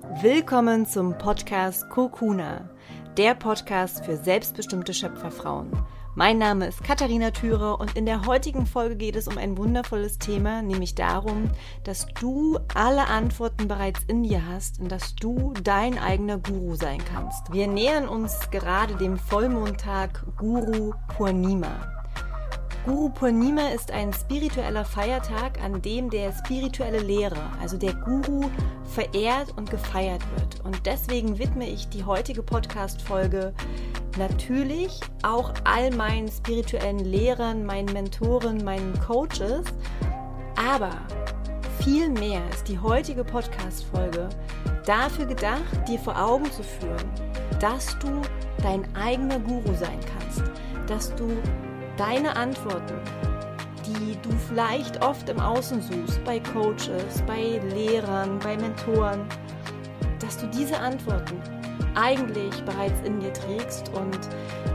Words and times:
Willkommen 0.00 0.86
zum 0.86 1.18
Podcast 1.18 1.88
Kokuna, 1.90 2.70
der 3.18 3.34
Podcast 3.34 4.04
für 4.04 4.16
selbstbestimmte 4.16 4.94
Schöpferfrauen. 4.94 5.70
Mein 6.14 6.38
Name 6.38 6.66
ist 6.66 6.82
Katharina 6.82 7.30
Thürer 7.30 7.78
und 7.78 7.94
in 7.96 8.06
der 8.06 8.24
heutigen 8.26 8.64
Folge 8.64 8.96
geht 8.96 9.16
es 9.16 9.28
um 9.28 9.36
ein 9.36 9.58
wundervolles 9.58 10.18
Thema, 10.18 10.62
nämlich 10.62 10.94
darum, 10.94 11.50
dass 11.84 12.06
du 12.20 12.58
alle 12.74 13.06
Antworten 13.06 13.68
bereits 13.68 14.00
in 14.08 14.22
dir 14.22 14.46
hast 14.46 14.80
und 14.80 14.90
dass 14.90 15.14
du 15.14 15.52
dein 15.62 15.98
eigener 15.98 16.38
Guru 16.38 16.74
sein 16.74 17.02
kannst. 17.04 17.52
Wir 17.52 17.66
nähern 17.66 18.08
uns 18.08 18.50
gerade 18.50 18.94
dem 18.96 19.18
Vollmondtag 19.18 20.24
Guru 20.38 20.94
Purnima. 21.16 21.92
Guru 22.84 23.10
Purnima 23.10 23.68
ist 23.68 23.92
ein 23.92 24.12
spiritueller 24.12 24.84
Feiertag, 24.84 25.62
an 25.62 25.80
dem 25.82 26.10
der 26.10 26.32
spirituelle 26.32 26.98
Lehrer, 26.98 27.52
also 27.60 27.78
der 27.78 27.94
Guru, 27.94 28.50
verehrt 28.94 29.56
und 29.56 29.70
gefeiert 29.70 30.22
wird. 30.36 30.64
Und 30.64 30.86
deswegen 30.86 31.38
widme 31.38 31.68
ich 31.68 31.88
die 31.88 32.04
heutige 32.04 32.42
Podcast-Folge 32.42 33.52
natürlich 34.18 35.00
auch 35.22 35.52
all 35.64 35.90
meinen 35.90 36.28
spirituellen 36.28 36.98
Lehrern, 36.98 37.64
meinen 37.64 37.92
Mentoren, 37.92 38.62
meinen 38.64 38.98
Coaches. 39.00 39.64
Aber 40.56 40.90
viel 41.80 42.10
mehr 42.10 42.42
ist 42.52 42.68
die 42.68 42.78
heutige 42.78 43.24
Podcast-Folge 43.24 44.28
dafür 44.84 45.26
gedacht, 45.26 45.88
dir 45.88 45.98
vor 45.98 46.20
Augen 46.20 46.50
zu 46.52 46.62
führen, 46.62 47.10
dass 47.60 47.98
du 47.98 48.08
dein 48.62 48.84
eigener 48.94 49.38
Guru 49.40 49.74
sein 49.74 49.98
kannst, 50.18 50.42
dass 50.86 51.14
du 51.14 51.28
deine 51.96 52.36
Antworten, 52.36 53.00
die 53.94 54.16
du 54.22 54.30
vielleicht 54.48 55.02
oft 55.04 55.28
im 55.28 55.40
Außen 55.40 55.82
suchst, 55.82 56.22
bei 56.24 56.40
Coaches, 56.40 57.22
bei 57.26 57.60
Lehrern, 57.74 58.38
bei 58.40 58.56
Mentoren, 58.56 59.20
dass 60.20 60.38
du 60.38 60.46
diese 60.48 60.78
Antworten 60.78 61.40
eigentlich 61.94 62.62
bereits 62.64 63.06
in 63.06 63.20
dir 63.20 63.32
trägst. 63.32 63.90
Und 63.90 64.18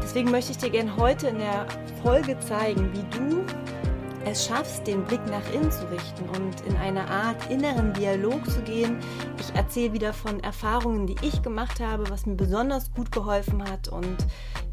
deswegen 0.04 0.32
möchte 0.32 0.52
ich 0.52 0.58
dir 0.58 0.70
gerne 0.70 0.96
heute 0.96 1.28
in 1.28 1.40
der 1.40 1.66
Folge 2.04 2.38
zeigen, 2.40 2.92
wie 2.94 3.18
du 3.18 3.44
es 4.30 4.46
schaffst, 4.46 4.86
den 4.88 5.04
Blick 5.06 5.26
nach 5.28 5.54
innen 5.54 5.72
zu 5.72 5.90
richten 5.90 6.30
und 6.30 6.62
in 6.68 6.76
eine 6.78 7.10
Art 7.10 7.50
inneren 7.50 7.94
Dialog 7.94 8.50
zu 8.50 8.62
gehen. 8.62 8.98
Ich 9.40 9.56
erzähle 9.56 9.94
wieder 9.94 10.14
von 10.14 10.40
Erfahrungen, 10.42 11.08
die 11.08 11.16
ich 11.22 11.42
gemacht 11.42 11.80
habe, 11.80 12.10
was 12.10 12.26
mir 12.26 12.36
besonders 12.36 12.94
gut 12.94 13.12
geholfen 13.12 13.64
hat 13.64 13.88
und 13.88 14.18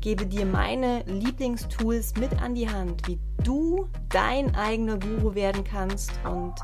gebe 0.00 0.27
dir 0.27 0.44
meine 0.44 1.02
Lieblingstools 1.05 2.16
mit 2.16 2.42
an 2.42 2.55
die 2.55 2.69
Hand, 2.69 3.06
wie 3.06 3.19
du 3.42 3.88
dein 4.08 4.55
eigener 4.55 4.98
Guru 4.98 5.34
werden 5.34 5.64
kannst 5.64 6.12
und 6.24 6.55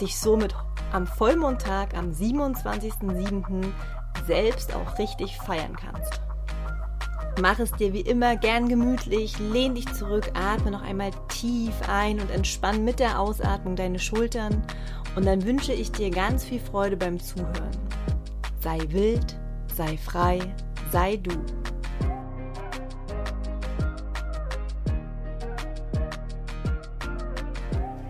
dich 0.00 0.18
somit 0.18 0.54
am 0.92 1.06
Vollmondtag, 1.06 1.96
am 1.96 2.10
27.07. 2.10 3.64
selbst 4.26 4.74
auch 4.74 4.98
richtig 4.98 5.36
feiern 5.38 5.76
kannst. 5.76 6.23
Mach 7.40 7.58
es 7.58 7.72
dir 7.72 7.92
wie 7.92 8.00
immer 8.00 8.36
gern 8.36 8.68
gemütlich, 8.68 9.36
lehn 9.38 9.74
dich 9.74 9.92
zurück, 9.92 10.30
atme 10.34 10.70
noch 10.70 10.82
einmal 10.82 11.10
tief 11.28 11.72
ein 11.88 12.20
und 12.20 12.30
entspann 12.30 12.84
mit 12.84 13.00
der 13.00 13.18
Ausatmung 13.18 13.74
deine 13.74 13.98
Schultern 13.98 14.62
und 15.16 15.26
dann 15.26 15.44
wünsche 15.44 15.72
ich 15.72 15.90
dir 15.90 16.10
ganz 16.10 16.44
viel 16.44 16.60
Freude 16.60 16.96
beim 16.96 17.18
Zuhören. 17.18 17.76
Sei 18.60 18.78
wild, 18.88 19.36
sei 19.74 19.96
frei, 19.96 20.40
sei 20.92 21.16
du. 21.16 21.32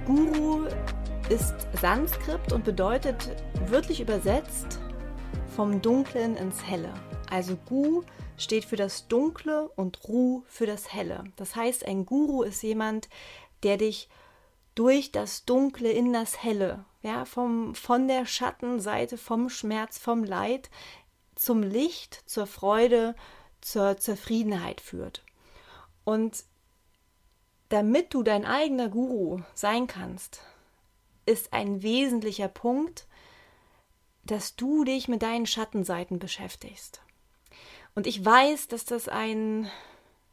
Guru 0.07 0.67
ist 1.31 1.55
Sanskrit 1.81 2.53
und 2.53 2.63
bedeutet 2.63 3.35
wörtlich 3.69 4.03
übersetzt 4.03 4.79
vom 5.57 5.81
Dunklen 5.81 6.37
ins 6.37 6.63
Helle. 6.63 6.93
Also 7.31 7.57
Gu 7.67 8.03
steht 8.37 8.65
für 8.65 8.77
das 8.77 9.09
Dunkle 9.09 9.69
und 9.77 10.09
Ru 10.09 10.43
für 10.47 10.67
das 10.67 10.93
Helle. 10.93 11.25
Das 11.37 11.57
heißt, 11.57 11.87
ein 11.87 12.07
Guru 12.07 12.43
ist 12.43 12.63
jemand, 12.63 13.09
der 13.63 13.77
dich 13.77 14.09
durch 14.75 15.13
das 15.13 15.45
Dunkle 15.45 15.91
in 15.91 16.13
das 16.13 16.43
Helle, 16.43 16.85
ja, 17.03 17.25
vom, 17.25 17.75
von 17.75 18.09
der 18.09 18.27
Schattenseite, 18.27 19.17
vom 19.17 19.49
Schmerz, 19.49 19.99
vom 19.99 20.25
Leid 20.25 20.71
zum 21.35 21.63
Licht, 21.63 22.23
zur 22.27 22.47
Freude, 22.47 23.15
zur 23.61 23.97
Zufriedenheit 23.99 24.81
führt. 24.81 25.25
Und 26.05 26.45
damit 27.69 28.15
du 28.15 28.23
dein 28.23 28.45
eigener 28.45 28.89
Guru 28.89 29.41
sein 29.55 29.87
kannst, 29.87 30.41
ist 31.27 31.53
ein 31.53 31.83
wesentlicher 31.83 32.49
Punkt, 32.49 33.07
dass 34.25 34.57
du 34.57 34.85
dich 34.85 35.09
mit 35.09 35.23
deinen 35.23 35.47
Schattenseiten 35.47 36.19
beschäftigst. 36.19 37.04
Und 37.95 38.07
ich 38.07 38.25
weiß, 38.25 38.69
dass 38.69 38.85
das 38.85 39.09
ein 39.09 39.71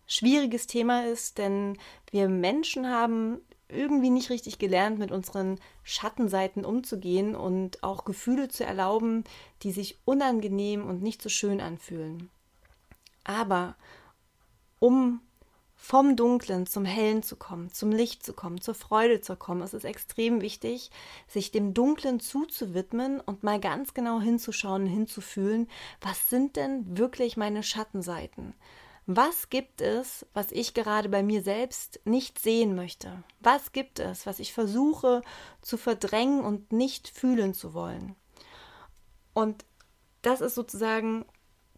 schwieriges 0.07 0.67
Thema 0.67 1.05
ist, 1.05 1.37
denn 1.37 1.77
wir 2.09 2.27
Menschen 2.27 2.89
haben 2.89 3.39
irgendwie 3.69 4.09
nicht 4.09 4.29
richtig 4.29 4.59
gelernt, 4.59 4.99
mit 4.99 5.11
unseren 5.11 5.59
Schattenseiten 5.83 6.65
umzugehen 6.65 7.35
und 7.35 7.83
auch 7.83 8.03
Gefühle 8.03 8.49
zu 8.49 8.65
erlauben, 8.65 9.23
die 9.63 9.71
sich 9.71 9.97
unangenehm 10.03 10.85
und 10.85 11.01
nicht 11.01 11.21
so 11.21 11.29
schön 11.29 11.61
anfühlen. 11.61 12.29
Aber 13.23 13.75
um 14.79 15.21
vom 15.83 16.15
Dunklen 16.15 16.67
zum 16.67 16.85
Hellen 16.85 17.23
zu 17.23 17.35
kommen, 17.35 17.73
zum 17.73 17.91
Licht 17.91 18.23
zu 18.23 18.33
kommen, 18.33 18.61
zur 18.61 18.75
Freude 18.75 19.19
zu 19.19 19.35
kommen. 19.35 19.63
Es 19.63 19.73
ist 19.73 19.83
extrem 19.83 20.39
wichtig, 20.39 20.91
sich 21.27 21.49
dem 21.49 21.73
Dunklen 21.73 22.19
zuzuwidmen 22.19 23.19
und 23.19 23.41
mal 23.41 23.59
ganz 23.59 23.95
genau 23.95 24.21
hinzuschauen, 24.21 24.85
hinzufühlen, 24.85 25.67
was 25.99 26.29
sind 26.29 26.55
denn 26.55 26.99
wirklich 26.99 27.35
meine 27.35 27.63
Schattenseiten? 27.63 28.53
Was 29.07 29.49
gibt 29.49 29.81
es, 29.81 30.23
was 30.35 30.51
ich 30.51 30.75
gerade 30.75 31.09
bei 31.09 31.23
mir 31.23 31.41
selbst 31.41 31.99
nicht 32.05 32.37
sehen 32.37 32.75
möchte? 32.75 33.23
Was 33.39 33.71
gibt 33.71 33.97
es, 33.97 34.27
was 34.27 34.37
ich 34.37 34.53
versuche 34.53 35.23
zu 35.63 35.77
verdrängen 35.77 36.41
und 36.41 36.71
nicht 36.71 37.07
fühlen 37.09 37.55
zu 37.55 37.73
wollen? 37.73 38.15
Und 39.33 39.65
das 40.21 40.41
ist 40.41 40.53
sozusagen 40.53 41.25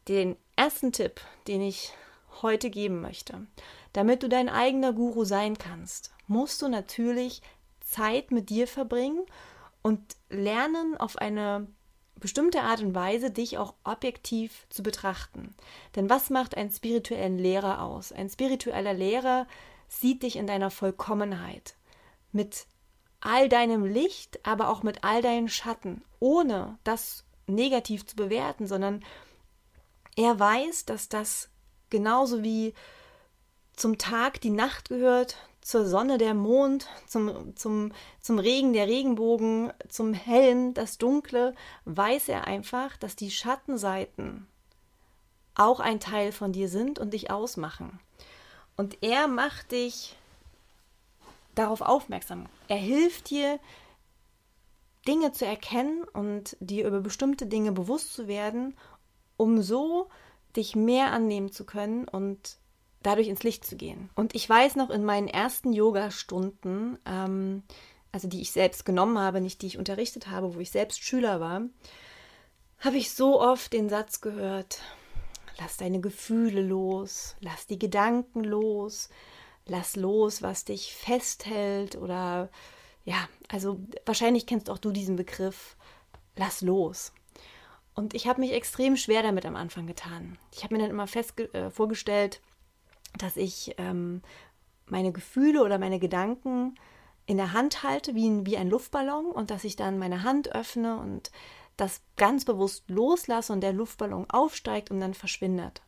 den 0.09 0.35
ersten 0.57 0.91
Tipp, 0.91 1.21
den 1.47 1.61
ich 1.61 1.93
heute 2.41 2.69
geben 2.69 2.99
möchte. 2.99 3.47
Damit 3.93 4.23
du 4.23 4.29
dein 4.29 4.49
eigener 4.49 4.93
Guru 4.93 5.23
sein 5.23 5.57
kannst, 5.57 6.13
musst 6.27 6.61
du 6.61 6.67
natürlich 6.67 7.41
Zeit 7.81 8.31
mit 8.31 8.49
dir 8.49 8.67
verbringen 8.67 9.25
und 9.81 10.01
lernen 10.29 10.97
auf 10.97 11.17
eine 11.17 11.67
bestimmte 12.15 12.61
Art 12.61 12.81
und 12.81 12.95
Weise 12.95 13.31
dich 13.31 13.57
auch 13.57 13.73
objektiv 13.83 14.65
zu 14.69 14.81
betrachten. 14.81 15.53
Denn 15.95 16.09
was 16.09 16.29
macht 16.29 16.55
einen 16.55 16.71
spirituellen 16.71 17.37
Lehrer 17.37 17.81
aus? 17.81 18.11
Ein 18.11 18.29
spiritueller 18.29 18.93
Lehrer 18.93 19.45
sieht 19.89 20.23
dich 20.23 20.37
in 20.37 20.47
deiner 20.47 20.71
Vollkommenheit, 20.71 21.75
mit 22.31 22.65
all 23.19 23.49
deinem 23.49 23.85
Licht, 23.85 24.39
aber 24.45 24.69
auch 24.69 24.83
mit 24.83 25.03
all 25.03 25.21
deinen 25.21 25.49
Schatten, 25.49 26.03
ohne 26.19 26.77
das 26.83 27.25
negativ 27.45 28.05
zu 28.05 28.15
bewerten, 28.15 28.67
sondern 28.67 29.03
er 30.15 30.39
weiß, 30.39 30.85
dass 30.85 31.09
das 31.09 31.49
genauso 31.89 32.43
wie 32.43 32.73
zum 33.75 33.97
Tag 33.97 34.41
die 34.41 34.49
Nacht 34.49 34.89
gehört, 34.89 35.37
zur 35.61 35.85
Sonne 35.85 36.17
der 36.17 36.33
Mond, 36.33 36.87
zum, 37.07 37.55
zum, 37.55 37.93
zum 38.19 38.39
Regen 38.39 38.73
der 38.73 38.87
Regenbogen, 38.87 39.71
zum 39.87 40.13
Hellen 40.13 40.73
das 40.73 40.97
Dunkle, 40.97 41.55
weiß 41.85 42.29
er 42.29 42.47
einfach, 42.47 42.97
dass 42.97 43.15
die 43.15 43.31
Schattenseiten 43.31 44.47
auch 45.55 45.79
ein 45.79 45.99
Teil 45.99 46.31
von 46.31 46.51
dir 46.51 46.67
sind 46.67 46.99
und 46.99 47.13
dich 47.13 47.31
ausmachen. 47.31 47.99
Und 48.75 48.97
er 49.01 49.27
macht 49.27 49.71
dich 49.71 50.17
darauf 51.55 51.81
aufmerksam. 51.81 52.47
Er 52.67 52.77
hilft 52.77 53.29
dir, 53.29 53.59
Dinge 55.07 55.33
zu 55.33 55.45
erkennen 55.45 56.03
und 56.13 56.55
dir 56.59 56.87
über 56.87 57.01
bestimmte 57.01 57.45
Dinge 57.45 57.71
bewusst 57.71 58.13
zu 58.13 58.27
werden, 58.27 58.75
um 59.37 59.61
so 59.61 60.09
dich 60.55 60.75
mehr 60.75 61.11
annehmen 61.11 61.51
zu 61.51 61.65
können 61.65 62.07
und 62.07 62.57
dadurch 63.03 63.27
ins 63.27 63.43
Licht 63.43 63.65
zu 63.65 63.75
gehen. 63.75 64.09
Und 64.15 64.33
ich 64.35 64.49
weiß 64.49 64.75
noch 64.75 64.89
in 64.89 65.03
meinen 65.03 65.27
ersten 65.27 65.73
Yoga-Stunden, 65.73 66.97
ähm, 67.05 67.63
also 68.11 68.27
die 68.27 68.41
ich 68.41 68.51
selbst 68.51 68.85
genommen 68.85 69.17
habe, 69.19 69.41
nicht 69.41 69.61
die 69.61 69.67
ich 69.67 69.77
unterrichtet 69.77 70.27
habe, 70.27 70.55
wo 70.55 70.59
ich 70.59 70.71
selbst 70.71 71.03
Schüler 71.03 71.39
war, 71.39 71.63
habe 72.79 72.97
ich 72.97 73.11
so 73.11 73.41
oft 73.41 73.73
den 73.73 73.89
Satz 73.89 74.21
gehört, 74.21 74.81
lass 75.59 75.77
deine 75.77 76.01
Gefühle 76.01 76.61
los, 76.61 77.35
lass 77.39 77.65
die 77.67 77.79
Gedanken 77.79 78.43
los, 78.43 79.09
lass 79.65 79.95
los, 79.95 80.41
was 80.41 80.65
dich 80.65 80.93
festhält 80.93 81.95
oder 81.95 82.49
ja, 83.05 83.27
also 83.49 83.79
wahrscheinlich 84.05 84.45
kennst 84.45 84.69
auch 84.69 84.77
du 84.77 84.91
diesen 84.91 85.15
Begriff, 85.15 85.75
lass 86.35 86.61
los. 86.61 87.13
Und 87.95 88.13
ich 88.13 88.27
habe 88.27 88.41
mich 88.41 88.53
extrem 88.53 88.97
schwer 88.97 89.21
damit 89.23 89.45
am 89.45 89.55
Anfang 89.55 89.85
getan. 89.85 90.37
Ich 90.53 90.63
habe 90.63 90.73
mir 90.73 90.81
dann 90.81 90.89
immer 90.89 91.07
fest 91.07 91.39
äh, 91.39 91.69
vorgestellt, 91.69 92.41
dass 93.17 93.37
ich 93.37 93.75
ähm, 93.77 94.21
meine 94.87 95.11
Gefühle 95.11 95.63
oder 95.63 95.77
meine 95.77 95.99
Gedanken 95.99 96.75
in 97.25 97.37
der 97.37 97.53
Hand 97.53 97.83
halte, 97.83 98.15
wie 98.15 98.27
ein, 98.27 98.45
wie 98.45 98.57
ein 98.57 98.69
Luftballon, 98.69 99.27
und 99.27 99.49
dass 99.49 99.63
ich 99.63 99.75
dann 99.75 99.97
meine 99.97 100.23
Hand 100.23 100.53
öffne 100.53 100.97
und 100.97 101.31
das 101.77 102.01
ganz 102.17 102.45
bewusst 102.45 102.89
loslasse 102.89 103.53
und 103.53 103.61
der 103.61 103.73
Luftballon 103.73 104.29
aufsteigt 104.29 104.91
und 104.91 104.99
dann 104.99 105.13
verschwindet. 105.13 105.81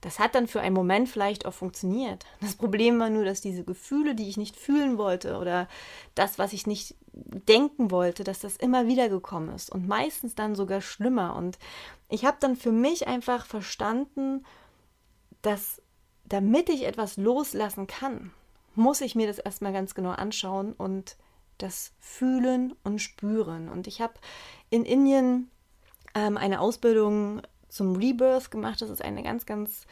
Das 0.00 0.20
hat 0.20 0.34
dann 0.34 0.46
für 0.46 0.60
einen 0.60 0.76
Moment 0.76 1.08
vielleicht 1.08 1.44
auch 1.44 1.54
funktioniert. 1.54 2.24
Das 2.40 2.54
Problem 2.54 3.00
war 3.00 3.10
nur, 3.10 3.24
dass 3.24 3.40
diese 3.40 3.64
Gefühle, 3.64 4.14
die 4.14 4.28
ich 4.28 4.36
nicht 4.36 4.56
fühlen 4.56 4.96
wollte 4.96 5.38
oder 5.38 5.68
das, 6.14 6.38
was 6.38 6.52
ich 6.52 6.66
nicht 6.68 6.94
denken 7.12 7.90
wollte, 7.90 8.22
dass 8.22 8.38
das 8.38 8.56
immer 8.56 8.86
wieder 8.86 9.08
gekommen 9.08 9.48
ist 9.48 9.70
und 9.70 9.88
meistens 9.88 10.36
dann 10.36 10.54
sogar 10.54 10.80
schlimmer. 10.80 11.34
Und 11.34 11.58
ich 12.08 12.24
habe 12.24 12.36
dann 12.38 12.54
für 12.54 12.70
mich 12.70 13.08
einfach 13.08 13.44
verstanden, 13.44 14.44
dass 15.42 15.82
damit 16.28 16.68
ich 16.68 16.84
etwas 16.84 17.16
loslassen 17.16 17.86
kann, 17.86 18.32
muss 18.74 19.00
ich 19.00 19.14
mir 19.14 19.26
das 19.26 19.38
erstmal 19.38 19.72
ganz 19.72 19.94
genau 19.94 20.10
anschauen 20.10 20.72
und 20.72 21.16
das 21.58 21.92
fühlen 21.98 22.74
und 22.84 23.00
spüren. 23.00 23.68
Und 23.68 23.86
ich 23.86 24.00
habe 24.00 24.14
in 24.70 24.84
Indien 24.84 25.50
ähm, 26.14 26.36
eine 26.36 26.60
Ausbildung 26.60 27.42
zum 27.68 27.96
Rebirth 27.96 28.50
gemacht. 28.50 28.80
Das 28.80 28.90
ist 28.90 29.02
eine 29.02 29.22
ganz, 29.22 29.46
ganz 29.46 29.86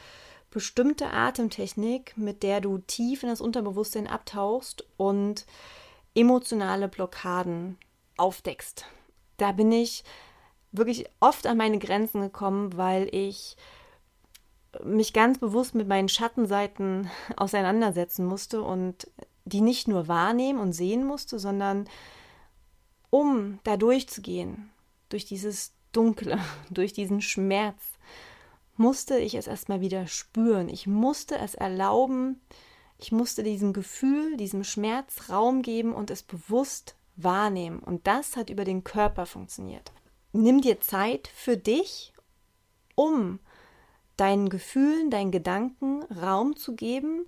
bestimmte 0.49 1.11
Atemtechnik, 1.11 2.17
mit 2.17 2.43
der 2.43 2.61
du 2.61 2.77
tief 2.79 3.23
in 3.23 3.29
das 3.29 3.41
Unterbewusstsein 3.41 4.07
abtauchst 4.07 4.85
und 4.95 5.45
emotionale 6.15 6.87
Blockaden 6.87 7.77
aufdeckst. 8.15 8.85
Da 9.37 9.51
bin 9.51 9.71
ich 9.71 10.03
wirklich 10.71 11.05
oft 11.19 11.45
an 11.45 11.57
meine 11.57 11.79
Grenzen 11.79 12.21
gekommen, 12.21 12.77
weil 12.77 13.13
ich 13.13 13.57
mich 14.83 15.13
ganz 15.13 15.39
bewusst 15.39 15.75
mit 15.75 15.87
meinen 15.87 16.09
Schattenseiten 16.09 17.09
auseinandersetzen 17.37 18.25
musste 18.25 18.61
und 18.61 19.09
die 19.45 19.61
nicht 19.61 19.87
nur 19.87 20.07
wahrnehmen 20.07 20.59
und 20.59 20.73
sehen 20.73 21.05
musste, 21.05 21.39
sondern 21.39 21.87
um 23.09 23.59
da 23.63 23.77
durchzugehen, 23.77 24.69
durch 25.09 25.25
dieses 25.25 25.73
Dunkle, 25.91 26.39
durch 26.69 26.93
diesen 26.93 27.21
Schmerz, 27.21 27.81
musste 28.75 29.17
ich 29.17 29.33
es 29.35 29.47
erstmal 29.47 29.81
wieder 29.81 30.05
spüren. 30.07 30.69
Ich 30.69 30.85
musste 30.85 31.37
es 31.37 31.55
erlauben, 31.55 32.39
ich 32.99 33.11
musste 33.11 33.43
diesem 33.43 33.73
Gefühl, 33.73 34.37
diesem 34.37 34.63
Schmerz 34.63 35.29
Raum 35.29 35.61
geben 35.61 35.93
und 35.93 36.11
es 36.11 36.23
bewusst 36.23 36.95
wahrnehmen. 37.15 37.79
Und 37.79 38.07
das 38.07 38.35
hat 38.35 38.49
über 38.49 38.65
den 38.65 38.83
Körper 38.83 39.25
funktioniert. 39.25 39.91
Nimm 40.33 40.61
dir 40.61 40.79
Zeit 40.79 41.27
für 41.27 41.57
dich, 41.57 42.13
um 42.95 43.39
deinen 44.17 44.49
Gefühlen, 44.49 45.09
deinen 45.09 45.31
Gedanken 45.31 46.03
Raum 46.03 46.55
zu 46.55 46.75
geben, 46.75 47.27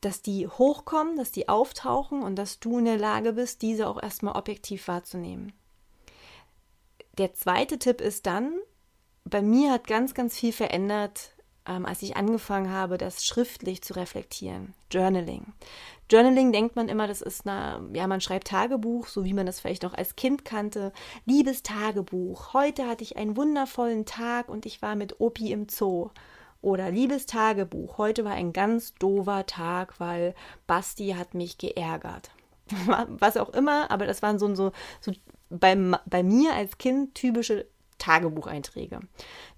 dass 0.00 0.22
die 0.22 0.46
hochkommen, 0.46 1.16
dass 1.16 1.32
die 1.32 1.48
auftauchen 1.48 2.22
und 2.22 2.36
dass 2.36 2.60
du 2.60 2.78
in 2.78 2.84
der 2.84 2.98
Lage 2.98 3.32
bist, 3.32 3.62
diese 3.62 3.88
auch 3.88 4.00
erstmal 4.00 4.36
objektiv 4.36 4.86
wahrzunehmen. 4.86 5.52
Der 7.16 7.34
zweite 7.34 7.78
Tipp 7.78 8.00
ist 8.00 8.26
dann, 8.26 8.52
bei 9.24 9.42
mir 9.42 9.72
hat 9.72 9.86
ganz, 9.88 10.14
ganz 10.14 10.38
viel 10.38 10.52
verändert, 10.52 11.34
ähm, 11.68 11.84
als 11.84 12.02
ich 12.02 12.16
angefangen 12.16 12.72
habe, 12.72 12.98
das 12.98 13.24
schriftlich 13.24 13.82
zu 13.82 13.94
reflektieren. 13.94 14.74
Journaling. 14.90 15.52
Journaling 16.10 16.52
denkt 16.52 16.74
man 16.74 16.88
immer, 16.88 17.06
das 17.06 17.20
ist 17.20 17.46
eine, 17.46 17.86
ja, 17.92 18.06
man 18.06 18.22
schreibt 18.22 18.48
Tagebuch, 18.48 19.06
so 19.06 19.24
wie 19.24 19.34
man 19.34 19.44
das 19.44 19.60
vielleicht 19.60 19.82
noch 19.82 19.94
als 19.94 20.16
Kind 20.16 20.44
kannte. 20.44 20.92
Liebes 21.26 21.62
Tagebuch, 21.62 22.54
heute 22.54 22.86
hatte 22.86 23.04
ich 23.04 23.18
einen 23.18 23.36
wundervollen 23.36 24.06
Tag 24.06 24.48
und 24.48 24.64
ich 24.64 24.80
war 24.80 24.96
mit 24.96 25.20
Opi 25.20 25.52
im 25.52 25.68
Zoo. 25.68 26.10
Oder 26.60 26.90
liebes 26.90 27.26
Tagebuch, 27.26 27.98
heute 27.98 28.24
war 28.24 28.32
ein 28.32 28.52
ganz 28.52 28.94
doofer 28.94 29.46
Tag, 29.46 30.00
weil 30.00 30.34
Basti 30.66 31.14
hat 31.16 31.34
mich 31.34 31.58
geärgert. 31.58 32.30
Was 33.08 33.36
auch 33.36 33.50
immer, 33.50 33.90
aber 33.90 34.06
das 34.06 34.22
waren 34.22 34.38
so, 34.38 34.54
so, 34.54 34.72
so 35.00 35.12
bei, 35.50 35.76
bei 36.06 36.22
mir 36.22 36.54
als 36.54 36.78
Kind 36.78 37.14
typische 37.14 37.66
Tagebucheinträge. 37.98 39.00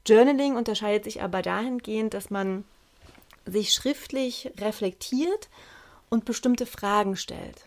Journaling 0.06 0.56
unterscheidet 0.56 1.04
sich 1.04 1.22
aber 1.22 1.42
dahingehend, 1.42 2.14
dass 2.14 2.30
man 2.30 2.64
sich 3.46 3.72
schriftlich 3.72 4.52
reflektiert 4.58 5.48
und 6.08 6.24
bestimmte 6.24 6.66
Fragen 6.66 7.16
stellt. 7.16 7.66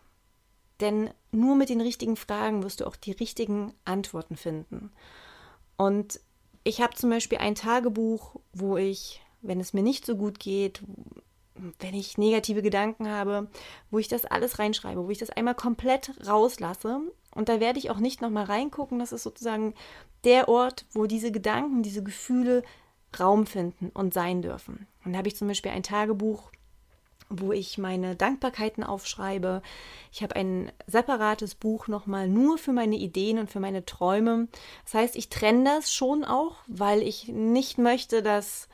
Denn 0.79 1.09
nur 1.31 1.55
mit 1.55 1.69
den 1.69 1.81
richtigen 1.81 2.15
Fragen 2.15 2.63
wirst 2.63 2.81
du 2.81 2.85
auch 2.85 2.95
die 2.95 3.11
richtigen 3.11 3.73
Antworten 3.85 4.35
finden. 4.35 4.91
Und 5.77 6.19
ich 6.63 6.81
habe 6.81 6.95
zum 6.95 7.09
Beispiel 7.09 7.37
ein 7.39 7.55
Tagebuch, 7.55 8.35
wo 8.53 8.77
ich, 8.77 9.21
wenn 9.41 9.59
es 9.59 9.73
mir 9.73 9.83
nicht 9.83 10.05
so 10.05 10.15
gut 10.15 10.39
geht, 10.39 10.81
wenn 11.79 11.93
ich 11.93 12.17
negative 12.17 12.61
Gedanken 12.61 13.09
habe, 13.09 13.47
wo 13.91 13.99
ich 13.99 14.07
das 14.07 14.25
alles 14.25 14.59
reinschreibe, 14.59 15.05
wo 15.05 15.09
ich 15.09 15.19
das 15.19 15.29
einmal 15.29 15.55
komplett 15.55 16.11
rauslasse. 16.27 17.01
Und 17.35 17.49
da 17.49 17.59
werde 17.59 17.79
ich 17.79 17.89
auch 17.89 17.99
nicht 17.99 18.21
nochmal 18.21 18.45
reingucken. 18.45 18.99
Das 18.99 19.11
ist 19.11 19.23
sozusagen 19.23 19.73
der 20.23 20.49
Ort, 20.49 20.85
wo 20.91 21.05
diese 21.05 21.31
Gedanken, 21.31 21.83
diese 21.83 22.03
Gefühle 22.03 22.63
Raum 23.19 23.45
finden 23.45 23.89
und 23.93 24.13
sein 24.13 24.41
dürfen. 24.41 24.87
Und 25.05 25.13
da 25.13 25.19
habe 25.19 25.27
ich 25.27 25.35
zum 25.35 25.47
Beispiel 25.47 25.71
ein 25.71 25.83
Tagebuch, 25.83 26.51
wo 27.29 27.51
ich 27.51 27.77
meine 27.77 28.15
Dankbarkeiten 28.15 28.83
aufschreibe. 28.83 29.61
Ich 30.11 30.23
habe 30.23 30.35
ein 30.35 30.71
separates 30.87 31.55
Buch 31.55 31.87
nochmal 31.87 32.27
nur 32.27 32.57
für 32.57 32.73
meine 32.73 32.95
Ideen 32.95 33.39
und 33.39 33.49
für 33.49 33.59
meine 33.59 33.85
Träume. 33.85 34.47
Das 34.85 34.93
heißt, 34.93 35.15
ich 35.15 35.29
trenne 35.29 35.63
das 35.63 35.93
schon 35.93 36.23
auch, 36.23 36.57
weil 36.67 37.01
ich 37.01 37.27
nicht 37.27 37.77
möchte, 37.77 38.21
dass 38.21 38.67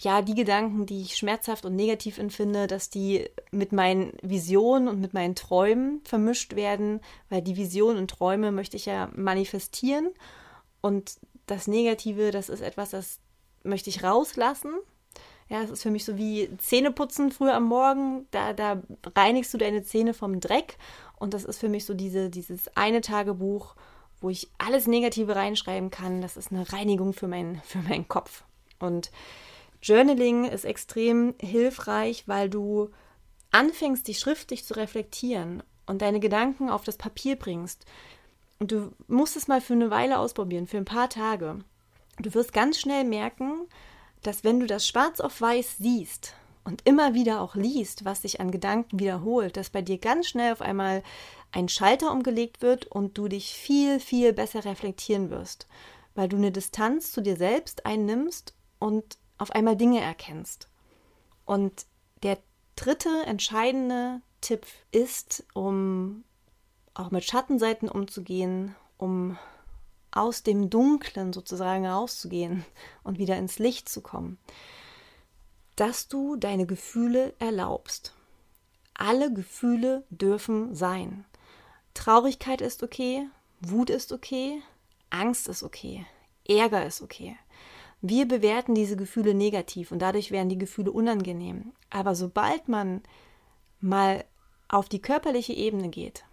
ja, 0.00 0.20
die 0.20 0.34
Gedanken, 0.34 0.86
die 0.86 1.02
ich 1.02 1.16
schmerzhaft 1.16 1.64
und 1.64 1.74
negativ 1.74 2.18
empfinde, 2.18 2.66
dass 2.66 2.90
die 2.90 3.28
mit 3.50 3.72
meinen 3.72 4.12
Visionen 4.22 4.88
und 4.88 5.00
mit 5.00 5.14
meinen 5.14 5.34
Träumen 5.34 6.02
vermischt 6.04 6.54
werden, 6.54 7.00
weil 7.30 7.42
die 7.42 7.56
Visionen 7.56 7.98
und 7.98 8.10
Träume 8.10 8.52
möchte 8.52 8.76
ich 8.76 8.86
ja 8.86 9.10
manifestieren 9.14 10.10
und 10.82 11.16
das 11.46 11.66
Negative, 11.66 12.30
das 12.30 12.48
ist 12.48 12.60
etwas, 12.60 12.90
das 12.90 13.20
möchte 13.62 13.88
ich 13.88 14.02
rauslassen. 14.02 14.74
Ja, 15.48 15.62
es 15.62 15.70
ist 15.70 15.82
für 15.82 15.92
mich 15.92 16.04
so 16.04 16.18
wie 16.18 16.50
Zähneputzen 16.58 17.30
früh 17.30 17.50
am 17.50 17.64
Morgen, 17.64 18.26
da, 18.32 18.52
da 18.52 18.82
reinigst 19.14 19.54
du 19.54 19.58
deine 19.58 19.84
Zähne 19.84 20.12
vom 20.12 20.40
Dreck 20.40 20.76
und 21.18 21.34
das 21.34 21.44
ist 21.44 21.58
für 21.58 21.68
mich 21.68 21.84
so 21.84 21.94
diese, 21.94 22.30
dieses 22.30 22.68
eine 22.76 23.00
Tagebuch, 23.00 23.76
wo 24.20 24.28
ich 24.28 24.50
alles 24.58 24.86
Negative 24.86 25.36
reinschreiben 25.36 25.90
kann. 25.90 26.20
Das 26.20 26.36
ist 26.36 26.50
eine 26.50 26.70
Reinigung 26.72 27.12
für, 27.12 27.28
mein, 27.28 27.60
für 27.64 27.78
meinen 27.78 28.08
Kopf. 28.08 28.44
Und 28.80 29.10
Journaling 29.82 30.44
ist 30.44 30.64
extrem 30.64 31.34
hilfreich, 31.40 32.26
weil 32.26 32.50
du 32.50 32.90
anfängst, 33.50 34.08
dich 34.08 34.18
schriftlich 34.18 34.64
zu 34.64 34.74
reflektieren 34.74 35.62
und 35.86 36.02
deine 36.02 36.20
Gedanken 36.20 36.68
auf 36.68 36.84
das 36.84 36.96
Papier 36.96 37.36
bringst. 37.36 37.84
Und 38.58 38.72
du 38.72 38.92
musst 39.06 39.36
es 39.36 39.48
mal 39.48 39.60
für 39.60 39.74
eine 39.74 39.90
Weile 39.90 40.18
ausprobieren, 40.18 40.66
für 40.66 40.78
ein 40.78 40.84
paar 40.84 41.10
Tage. 41.10 41.58
Du 42.18 42.32
wirst 42.34 42.52
ganz 42.52 42.78
schnell 42.78 43.04
merken, 43.04 43.66
dass 44.22 44.44
wenn 44.44 44.60
du 44.60 44.66
das 44.66 44.86
schwarz 44.86 45.20
auf 45.20 45.40
weiß 45.40 45.76
siehst 45.78 46.34
und 46.64 46.82
immer 46.86 47.14
wieder 47.14 47.40
auch 47.40 47.54
liest, 47.54 48.04
was 48.04 48.22
sich 48.22 48.40
an 48.40 48.50
Gedanken 48.50 48.98
wiederholt, 48.98 49.56
dass 49.56 49.70
bei 49.70 49.82
dir 49.82 49.98
ganz 49.98 50.26
schnell 50.26 50.52
auf 50.52 50.62
einmal 50.62 51.02
ein 51.52 51.68
Schalter 51.68 52.10
umgelegt 52.10 52.62
wird 52.62 52.86
und 52.86 53.16
du 53.18 53.28
dich 53.28 53.52
viel, 53.52 54.00
viel 54.00 54.32
besser 54.32 54.64
reflektieren 54.64 55.30
wirst, 55.30 55.68
weil 56.14 56.28
du 56.28 56.36
eine 56.36 56.50
Distanz 56.50 57.12
zu 57.12 57.20
dir 57.20 57.36
selbst 57.36 57.86
einnimmst 57.86 58.54
und 58.78 59.18
auf 59.38 59.50
einmal 59.50 59.76
Dinge 59.76 60.00
erkennst. 60.00 60.68
Und 61.44 61.86
der 62.22 62.38
dritte 62.74 63.24
entscheidende 63.26 64.20
Tipp 64.40 64.66
ist, 64.92 65.44
um 65.54 66.24
auch 66.94 67.10
mit 67.10 67.24
Schattenseiten 67.24 67.88
umzugehen, 67.88 68.74
um 68.96 69.38
aus 70.10 70.42
dem 70.42 70.70
Dunklen 70.70 71.32
sozusagen 71.32 71.86
rauszugehen 71.86 72.64
und 73.02 73.18
wieder 73.18 73.36
ins 73.36 73.58
Licht 73.58 73.88
zu 73.88 74.00
kommen, 74.00 74.38
dass 75.76 76.08
du 76.08 76.36
deine 76.36 76.66
Gefühle 76.66 77.34
erlaubst. 77.38 78.14
Alle 78.94 79.32
Gefühle 79.32 80.04
dürfen 80.08 80.74
sein. 80.74 81.26
Traurigkeit 81.92 82.62
ist 82.62 82.82
okay, 82.82 83.28
Wut 83.60 83.90
ist 83.90 84.10
okay, 84.12 84.62
Angst 85.10 85.48
ist 85.48 85.62
okay, 85.62 86.06
Ärger 86.48 86.86
ist 86.86 87.02
okay. 87.02 87.36
Wir 88.08 88.28
bewerten 88.28 88.76
diese 88.76 88.96
Gefühle 88.96 89.34
negativ 89.34 89.90
und 89.90 89.98
dadurch 89.98 90.30
werden 90.30 90.48
die 90.48 90.58
Gefühle 90.58 90.92
unangenehm. 90.92 91.72
Aber 91.90 92.14
sobald 92.14 92.68
man 92.68 93.02
mal 93.80 94.24
auf 94.68 94.88
die 94.88 95.02
körperliche 95.02 95.54
Ebene 95.54 95.88
geht, 95.88 96.24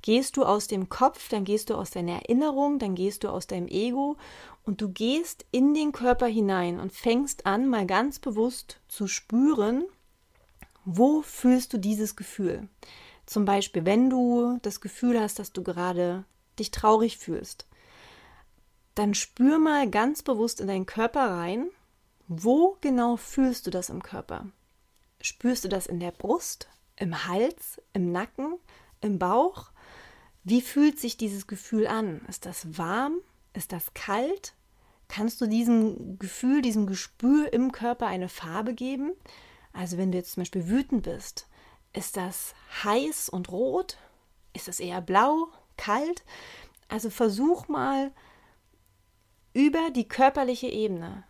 gehst 0.00 0.36
du 0.36 0.44
aus 0.44 0.68
dem 0.68 0.88
Kopf, 0.88 1.28
dann 1.28 1.44
gehst 1.44 1.70
du 1.70 1.74
aus 1.74 1.90
deiner 1.90 2.22
Erinnerung, 2.22 2.78
dann 2.78 2.94
gehst 2.94 3.24
du 3.24 3.30
aus 3.30 3.48
deinem 3.48 3.66
Ego 3.66 4.16
und 4.64 4.80
du 4.80 4.90
gehst 4.90 5.44
in 5.50 5.74
den 5.74 5.90
Körper 5.90 6.26
hinein 6.26 6.78
und 6.78 6.92
fängst 6.92 7.46
an, 7.46 7.68
mal 7.68 7.84
ganz 7.84 8.20
bewusst 8.20 8.78
zu 8.86 9.08
spüren, 9.08 9.86
wo 10.84 11.22
fühlst 11.22 11.72
du 11.72 11.78
dieses 11.78 12.14
Gefühl. 12.14 12.68
Zum 13.26 13.44
Beispiel, 13.44 13.84
wenn 13.84 14.08
du 14.08 14.58
das 14.62 14.80
Gefühl 14.80 15.20
hast, 15.20 15.40
dass 15.40 15.52
du 15.52 15.64
gerade 15.64 16.24
dich 16.60 16.70
traurig 16.70 17.18
fühlst, 17.18 17.66
dann 18.98 19.14
spür 19.14 19.58
mal 19.58 19.88
ganz 19.88 20.22
bewusst 20.22 20.60
in 20.60 20.66
deinen 20.66 20.86
Körper 20.86 21.30
rein, 21.30 21.70
wo 22.26 22.76
genau 22.80 23.16
fühlst 23.16 23.66
du 23.66 23.70
das 23.70 23.90
im 23.90 24.02
Körper? 24.02 24.46
Spürst 25.20 25.64
du 25.64 25.68
das 25.68 25.86
in 25.86 26.00
der 26.00 26.10
Brust, 26.10 26.68
im 26.96 27.26
Hals, 27.26 27.80
im 27.92 28.10
Nacken, 28.10 28.58
im 29.00 29.18
Bauch? 29.18 29.70
Wie 30.42 30.60
fühlt 30.60 30.98
sich 30.98 31.16
dieses 31.16 31.46
Gefühl 31.46 31.86
an? 31.86 32.22
Ist 32.28 32.44
das 32.44 32.76
warm? 32.76 33.18
Ist 33.52 33.72
das 33.72 33.94
kalt? 33.94 34.54
Kannst 35.06 35.40
du 35.40 35.46
diesem 35.46 36.18
Gefühl, 36.18 36.60
diesem 36.60 36.86
Gespür 36.86 37.52
im 37.52 37.72
Körper 37.72 38.06
eine 38.06 38.28
Farbe 38.28 38.74
geben? 38.74 39.12
Also 39.72 39.96
wenn 39.96 40.10
du 40.10 40.18
jetzt 40.18 40.32
zum 40.32 40.42
Beispiel 40.42 40.68
wütend 40.68 41.04
bist, 41.04 41.46
ist 41.92 42.16
das 42.16 42.54
heiß 42.82 43.28
und 43.28 43.50
rot? 43.50 43.96
Ist 44.52 44.68
es 44.68 44.80
eher 44.80 45.00
blau, 45.00 45.48
kalt? 45.76 46.24
Also 46.88 47.10
versuch 47.10 47.68
mal 47.68 48.12
über 49.58 49.90
die 49.90 50.06
körperliche 50.06 50.68
Ebene 50.68 51.24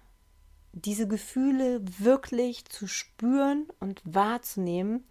diese 0.73 1.09
Gefühle 1.09 1.81
wirklich 1.99 2.67
zu 2.67 2.87
spüren 2.87 3.67
und 3.81 4.03
wahrzunehmen 4.05 5.03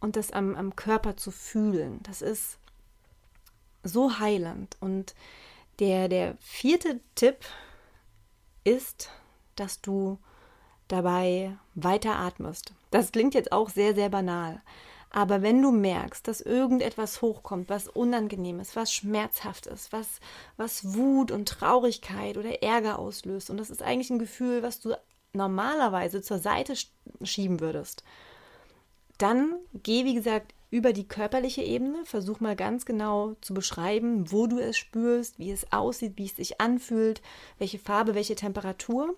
und 0.00 0.16
das 0.16 0.32
am, 0.32 0.56
am 0.56 0.74
Körper 0.74 1.16
zu 1.16 1.30
fühlen. 1.30 2.00
Das 2.02 2.22
ist 2.22 2.58
so 3.84 4.18
heilend. 4.18 4.76
Und 4.80 5.14
der, 5.78 6.08
der 6.08 6.36
vierte 6.40 6.98
Tipp 7.14 7.36
ist, 8.64 9.10
dass 9.54 9.80
du 9.80 10.18
dabei 10.88 11.56
weiter 11.76 12.16
atmest. 12.16 12.72
Das 12.90 13.12
klingt 13.12 13.34
jetzt 13.34 13.52
auch 13.52 13.70
sehr, 13.70 13.94
sehr 13.94 14.08
banal. 14.08 14.60
Aber 15.16 15.42
wenn 15.42 15.62
du 15.62 15.70
merkst, 15.70 16.26
dass 16.26 16.40
irgendetwas 16.40 17.22
hochkommt, 17.22 17.68
was 17.68 17.86
unangenehm 17.86 18.58
ist, 18.58 18.74
was 18.74 18.92
schmerzhaft 18.92 19.66
ist, 19.66 19.92
was, 19.92 20.18
was 20.56 20.92
Wut 20.92 21.30
und 21.30 21.48
Traurigkeit 21.48 22.36
oder 22.36 22.64
Ärger 22.64 22.98
auslöst, 22.98 23.48
und 23.48 23.58
das 23.58 23.70
ist 23.70 23.80
eigentlich 23.80 24.10
ein 24.10 24.18
Gefühl, 24.18 24.64
was 24.64 24.80
du 24.80 24.96
normalerweise 25.32 26.20
zur 26.20 26.40
Seite 26.40 26.74
schieben 27.22 27.60
würdest, 27.60 28.02
dann 29.16 29.54
geh, 29.84 30.04
wie 30.04 30.14
gesagt, 30.14 30.52
über 30.72 30.92
die 30.92 31.06
körperliche 31.06 31.62
Ebene. 31.62 32.04
Versuch 32.04 32.40
mal 32.40 32.56
ganz 32.56 32.84
genau 32.84 33.36
zu 33.40 33.54
beschreiben, 33.54 34.32
wo 34.32 34.48
du 34.48 34.58
es 34.58 34.76
spürst, 34.76 35.38
wie 35.38 35.52
es 35.52 35.72
aussieht, 35.72 36.14
wie 36.16 36.26
es 36.26 36.34
sich 36.34 36.60
anfühlt, 36.60 37.22
welche 37.58 37.78
Farbe, 37.78 38.16
welche 38.16 38.34
Temperatur. 38.34 39.14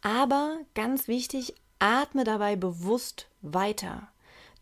Aber 0.00 0.56
ganz 0.74 1.08
wichtig, 1.08 1.54
atme 1.78 2.24
dabei 2.24 2.56
bewusst 2.56 3.28
weiter. 3.42 4.08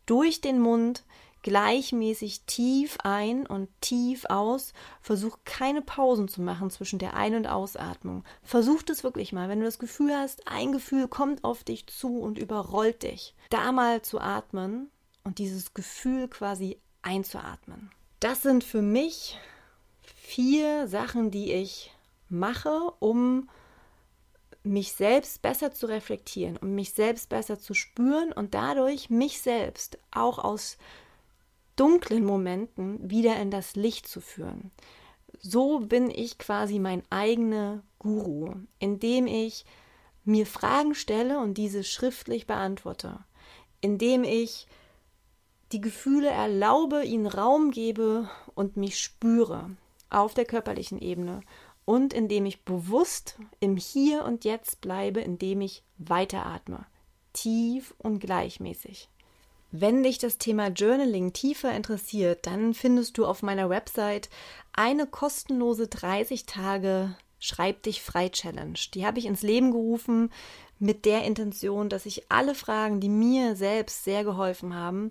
Durch 0.06 0.40
den 0.40 0.60
Mund 0.60 1.04
gleichmäßig 1.42 2.42
tief 2.46 2.98
ein 3.02 3.46
und 3.46 3.68
tief 3.80 4.24
aus. 4.26 4.72
Versuch 5.00 5.38
keine 5.44 5.82
Pausen 5.82 6.28
zu 6.28 6.40
machen 6.40 6.70
zwischen 6.70 6.98
der 6.98 7.14
Ein- 7.14 7.34
und 7.34 7.46
Ausatmung. 7.46 8.24
Versuch 8.42 8.82
das 8.82 9.04
wirklich 9.04 9.32
mal. 9.32 9.48
Wenn 9.48 9.58
du 9.58 9.64
das 9.64 9.78
Gefühl 9.78 10.16
hast, 10.16 10.48
ein 10.48 10.72
Gefühl 10.72 11.08
kommt 11.08 11.44
auf 11.44 11.64
dich 11.64 11.86
zu 11.88 12.18
und 12.20 12.38
überrollt 12.38 13.02
dich, 13.02 13.34
da 13.50 13.72
mal 13.72 14.02
zu 14.02 14.20
atmen 14.20 14.90
und 15.24 15.38
dieses 15.38 15.74
Gefühl 15.74 16.28
quasi 16.28 16.78
einzuatmen. 17.02 17.90
Das 18.20 18.42
sind 18.42 18.62
für 18.64 18.82
mich 18.82 19.38
vier 20.00 20.86
Sachen, 20.86 21.30
die 21.30 21.52
ich 21.52 21.92
mache, 22.28 22.92
um 23.00 23.48
mich 24.64 24.92
selbst 24.92 25.42
besser 25.42 25.72
zu 25.72 25.86
reflektieren, 25.86 26.56
um 26.56 26.74
mich 26.74 26.92
selbst 26.92 27.28
besser 27.28 27.58
zu 27.58 27.74
spüren 27.74 28.32
und 28.32 28.54
dadurch 28.54 29.10
mich 29.10 29.40
selbst 29.40 29.98
auch 30.10 30.38
aus 30.38 30.78
dunklen 31.76 32.24
Momenten 32.24 33.10
wieder 33.10 33.36
in 33.40 33.50
das 33.50 33.74
Licht 33.74 34.06
zu 34.06 34.20
führen. 34.20 34.70
So 35.40 35.80
bin 35.80 36.10
ich 36.10 36.38
quasi 36.38 36.78
mein 36.78 37.02
eigener 37.10 37.82
Guru, 37.98 38.54
indem 38.78 39.26
ich 39.26 39.64
mir 40.24 40.46
Fragen 40.46 40.94
stelle 40.94 41.38
und 41.40 41.54
diese 41.54 41.82
schriftlich 41.82 42.46
beantworte, 42.46 43.24
indem 43.80 44.22
ich 44.22 44.68
die 45.72 45.80
Gefühle 45.80 46.28
erlaube, 46.28 47.04
ihnen 47.04 47.26
Raum 47.26 47.70
gebe 47.70 48.28
und 48.54 48.76
mich 48.76 49.00
spüre 49.00 49.70
auf 50.10 50.34
der 50.34 50.44
körperlichen 50.44 51.00
Ebene 51.00 51.40
und 51.84 52.12
indem 52.12 52.46
ich 52.46 52.64
bewusst 52.64 53.38
im 53.60 53.76
Hier 53.76 54.24
und 54.24 54.44
Jetzt 54.44 54.80
bleibe, 54.80 55.20
indem 55.20 55.60
ich 55.60 55.82
weiteratme, 55.98 56.86
tief 57.32 57.94
und 57.98 58.18
gleichmäßig. 58.20 59.08
Wenn 59.70 60.02
dich 60.02 60.18
das 60.18 60.38
Thema 60.38 60.68
Journaling 60.68 61.32
tiefer 61.32 61.74
interessiert, 61.74 62.46
dann 62.46 62.74
findest 62.74 63.16
du 63.16 63.24
auf 63.24 63.42
meiner 63.42 63.70
Website 63.70 64.28
eine 64.72 65.06
kostenlose 65.06 65.88
30 65.88 66.44
Tage 66.44 67.16
Schreib 67.44 67.82
dich 67.82 68.02
frei 68.02 68.28
Challenge. 68.28 68.78
Die 68.94 69.04
habe 69.04 69.18
ich 69.18 69.26
ins 69.26 69.42
Leben 69.42 69.72
gerufen 69.72 70.30
mit 70.78 71.04
der 71.04 71.24
Intention, 71.24 71.88
dass 71.88 72.06
ich 72.06 72.30
alle 72.30 72.54
Fragen, 72.54 73.00
die 73.00 73.08
mir 73.08 73.56
selbst 73.56 74.04
sehr 74.04 74.22
geholfen 74.22 74.76
haben, 74.76 75.10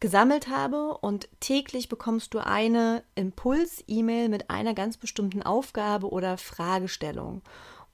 gesammelt 0.00 0.48
habe 0.48 0.98
und 0.98 1.28
täglich 1.40 1.88
bekommst 1.88 2.34
du 2.34 2.38
eine 2.38 3.02
Impuls-E-Mail 3.14 4.28
mit 4.28 4.50
einer 4.50 4.74
ganz 4.74 4.96
bestimmten 4.96 5.42
Aufgabe 5.42 6.10
oder 6.10 6.36
Fragestellung. 6.36 7.42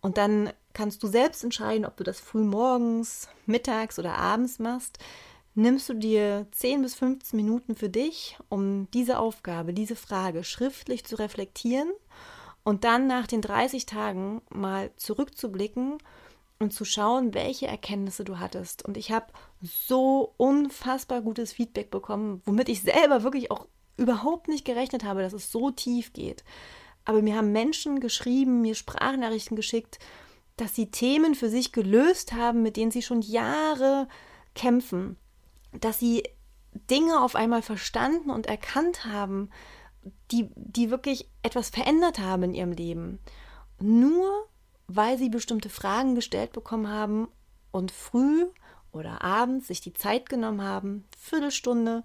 Und 0.00 0.16
dann 0.16 0.50
kannst 0.72 1.02
du 1.02 1.06
selbst 1.06 1.44
entscheiden, 1.44 1.84
ob 1.84 1.96
du 1.96 2.04
das 2.04 2.20
früh 2.20 2.42
morgens, 2.42 3.28
mittags 3.46 3.98
oder 3.98 4.16
abends 4.16 4.58
machst. 4.58 4.98
Nimmst 5.54 5.88
du 5.88 5.94
dir 5.94 6.46
10 6.52 6.82
bis 6.82 6.94
15 6.94 7.36
Minuten 7.36 7.74
für 7.74 7.88
dich, 7.88 8.38
um 8.48 8.90
diese 8.92 9.18
Aufgabe, 9.18 9.74
diese 9.74 9.96
Frage 9.96 10.44
schriftlich 10.44 11.04
zu 11.04 11.16
reflektieren 11.16 11.90
und 12.62 12.84
dann 12.84 13.06
nach 13.06 13.26
den 13.26 13.42
30 13.42 13.84
Tagen 13.86 14.42
mal 14.48 14.90
zurückzublicken 14.96 15.98
und 16.60 16.74
zu 16.74 16.84
schauen, 16.84 17.32
welche 17.32 17.66
Erkenntnisse 17.66 18.22
du 18.22 18.38
hattest. 18.38 18.84
Und 18.84 18.98
ich 18.98 19.10
habe 19.10 19.32
so 19.62 20.34
unfassbar 20.36 21.22
gutes 21.22 21.52
Feedback 21.52 21.90
bekommen, 21.90 22.42
womit 22.44 22.68
ich 22.68 22.82
selber 22.82 23.22
wirklich 23.22 23.50
auch 23.50 23.66
überhaupt 23.96 24.46
nicht 24.46 24.66
gerechnet 24.66 25.02
habe, 25.02 25.22
dass 25.22 25.32
es 25.32 25.50
so 25.50 25.70
tief 25.70 26.12
geht. 26.12 26.44
Aber 27.06 27.22
mir 27.22 27.34
haben 27.34 27.52
Menschen 27.52 27.98
geschrieben, 27.98 28.60
mir 28.60 28.74
Sprachnachrichten 28.74 29.56
geschickt, 29.56 29.98
dass 30.58 30.74
sie 30.74 30.90
Themen 30.90 31.34
für 31.34 31.48
sich 31.48 31.72
gelöst 31.72 32.34
haben, 32.34 32.62
mit 32.62 32.76
denen 32.76 32.90
sie 32.90 33.02
schon 33.02 33.22
Jahre 33.22 34.06
kämpfen. 34.54 35.16
Dass 35.72 35.98
sie 35.98 36.24
Dinge 36.90 37.22
auf 37.22 37.36
einmal 37.36 37.62
verstanden 37.62 38.28
und 38.28 38.46
erkannt 38.46 39.06
haben, 39.06 39.48
die, 40.30 40.50
die 40.56 40.90
wirklich 40.90 41.30
etwas 41.42 41.70
verändert 41.70 42.18
haben 42.18 42.42
in 42.42 42.54
ihrem 42.54 42.72
Leben. 42.72 43.18
Nur 43.78 44.46
weil 44.96 45.18
sie 45.18 45.28
bestimmte 45.28 45.68
Fragen 45.68 46.14
gestellt 46.14 46.52
bekommen 46.52 46.88
haben 46.88 47.28
und 47.70 47.92
früh 47.92 48.46
oder 48.92 49.22
abends 49.22 49.68
sich 49.68 49.80
die 49.80 49.94
Zeit 49.94 50.28
genommen 50.28 50.62
haben, 50.62 51.04
Viertelstunde, 51.16 52.02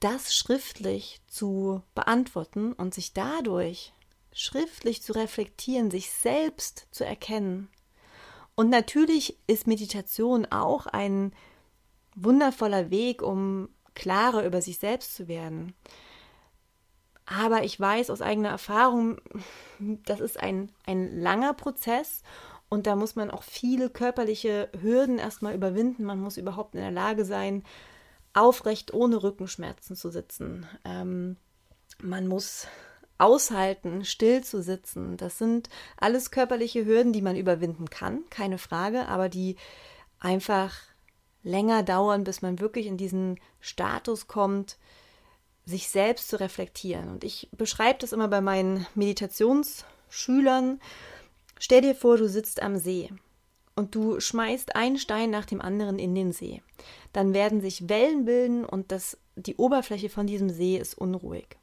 das 0.00 0.34
schriftlich 0.34 1.20
zu 1.26 1.82
beantworten 1.94 2.72
und 2.72 2.94
sich 2.94 3.12
dadurch 3.12 3.92
schriftlich 4.32 5.02
zu 5.02 5.12
reflektieren, 5.12 5.90
sich 5.90 6.10
selbst 6.10 6.86
zu 6.90 7.04
erkennen. 7.04 7.68
Und 8.54 8.70
natürlich 8.70 9.38
ist 9.46 9.66
Meditation 9.66 10.46
auch 10.46 10.86
ein 10.86 11.32
wundervoller 12.14 12.90
Weg, 12.90 13.22
um 13.22 13.68
klarer 13.94 14.44
über 14.44 14.62
sich 14.62 14.78
selbst 14.78 15.14
zu 15.14 15.28
werden. 15.28 15.74
Aber 17.30 17.62
ich 17.62 17.78
weiß 17.78 18.10
aus 18.10 18.22
eigener 18.22 18.48
Erfahrung, 18.48 19.20
das 19.78 20.18
ist 20.18 20.40
ein, 20.40 20.70
ein 20.84 21.20
langer 21.20 21.54
Prozess 21.54 22.22
und 22.68 22.88
da 22.88 22.96
muss 22.96 23.14
man 23.14 23.30
auch 23.30 23.44
viele 23.44 23.88
körperliche 23.88 24.68
Hürden 24.80 25.18
erstmal 25.18 25.54
überwinden. 25.54 26.04
Man 26.04 26.20
muss 26.20 26.36
überhaupt 26.36 26.74
in 26.74 26.80
der 26.80 26.90
Lage 26.90 27.24
sein, 27.24 27.62
aufrecht 28.34 28.92
ohne 28.92 29.22
Rückenschmerzen 29.22 29.94
zu 29.94 30.10
sitzen. 30.10 30.66
Ähm, 30.84 31.36
man 32.02 32.26
muss 32.26 32.66
aushalten, 33.18 34.04
still 34.04 34.42
zu 34.42 34.60
sitzen. 34.60 35.16
Das 35.16 35.38
sind 35.38 35.68
alles 35.98 36.32
körperliche 36.32 36.84
Hürden, 36.84 37.12
die 37.12 37.22
man 37.22 37.36
überwinden 37.36 37.90
kann, 37.90 38.24
keine 38.30 38.58
Frage, 38.58 39.06
aber 39.06 39.28
die 39.28 39.54
einfach 40.18 40.74
länger 41.44 41.84
dauern, 41.84 42.24
bis 42.24 42.42
man 42.42 42.58
wirklich 42.58 42.86
in 42.86 42.96
diesen 42.96 43.38
Status 43.60 44.26
kommt, 44.26 44.78
sich 45.64 45.88
selbst 45.88 46.28
zu 46.28 46.40
reflektieren. 46.40 47.08
Und 47.08 47.24
ich 47.24 47.48
beschreibe 47.52 47.98
das 48.00 48.12
immer 48.12 48.28
bei 48.28 48.40
meinen 48.40 48.86
Meditationsschülern. 48.94 50.80
Stell 51.58 51.82
dir 51.82 51.94
vor, 51.94 52.16
du 52.16 52.28
sitzt 52.28 52.62
am 52.62 52.76
See 52.76 53.10
und 53.76 53.94
du 53.94 54.20
schmeißt 54.20 54.76
einen 54.76 54.98
Stein 54.98 55.30
nach 55.30 55.46
dem 55.46 55.60
anderen 55.60 55.98
in 55.98 56.14
den 56.14 56.32
See. 56.32 56.62
Dann 57.12 57.34
werden 57.34 57.60
sich 57.60 57.88
Wellen 57.88 58.24
bilden 58.24 58.64
und 58.64 58.92
das, 58.92 59.18
die 59.36 59.56
Oberfläche 59.56 60.08
von 60.08 60.26
diesem 60.26 60.50
See 60.50 60.76
ist 60.76 60.94
unruhig. 60.94 61.56